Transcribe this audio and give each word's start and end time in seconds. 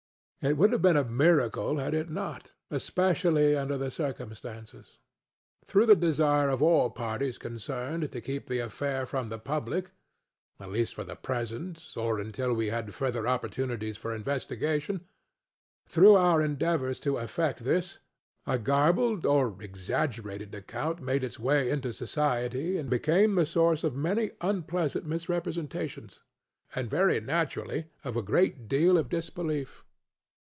It 0.43 0.57
would 0.57 0.71
have 0.71 0.81
been 0.81 0.97
a 0.97 1.03
miracle 1.03 1.77
had 1.77 1.93
it 1.93 2.09
notŌĆöespecially 2.09 3.55
under 3.61 3.77
the 3.77 3.91
circumstances. 3.91 4.97
Through 5.63 5.85
the 5.85 5.95
desire 5.95 6.49
of 6.49 6.63
all 6.63 6.89
parties 6.89 7.37
concerned, 7.37 8.11
to 8.11 8.21
keep 8.21 8.47
the 8.47 8.57
affair 8.57 9.05
from 9.05 9.29
the 9.29 9.37
public, 9.37 9.91
at 10.59 10.71
least 10.71 10.95
for 10.95 11.03
the 11.03 11.15
present, 11.15 11.91
or 11.95 12.17
until 12.19 12.55
we 12.55 12.69
had 12.69 12.91
farther 12.95 13.27
opportunities 13.27 13.97
for 13.97 14.17
investigationŌĆöthrough 14.17 16.17
our 16.19 16.41
endeavors 16.41 16.99
to 17.01 17.19
effect 17.19 17.63
thisŌĆöa 17.63 18.63
garbled 18.63 19.27
or 19.27 19.55
exaggerated 19.61 20.55
account 20.55 21.03
made 21.03 21.23
its 21.23 21.37
way 21.37 21.69
into 21.69 21.93
society, 21.93 22.79
and 22.79 22.89
became 22.89 23.35
the 23.35 23.45
source 23.45 23.83
of 23.83 23.95
many 23.95 24.31
unpleasant 24.41 25.05
misrepresentations; 25.05 26.21
and, 26.73 26.89
very 26.89 27.19
naturally, 27.19 27.91
of 28.03 28.17
a 28.17 28.23
great 28.23 28.67
deal 28.67 28.97
of 28.97 29.07
disbelief. 29.07 29.83